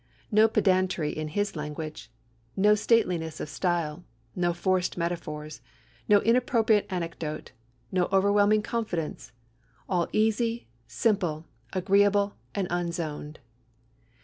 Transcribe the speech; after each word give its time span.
No 0.31 0.47
pedantry 0.47 1.11
in 1.15 1.27
his 1.27 1.55
language, 1.55 2.09
no 2.57 2.73
stateliness 2.73 3.39
of 3.39 3.49
style, 3.49 4.03
no 4.35 4.51
forced 4.51 4.97
metaphors, 4.97 5.61
no 6.09 6.21
inappropriate 6.21 6.87
anecdote, 6.89 7.51
no 7.91 8.07
overweening 8.11 8.63
confidence 8.63 9.31
all 9.87 10.07
easy, 10.11 10.65
simple, 10.87 11.45
agreeable, 11.73 12.35
and 12.55 12.67
unzoned." 12.71 13.37